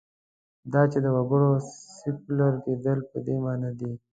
[0.73, 1.51] دا چې د وګړو
[1.97, 3.91] سیکولر کېدل په دې معنا دي.